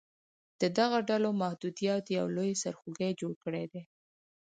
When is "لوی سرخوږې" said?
2.35-3.09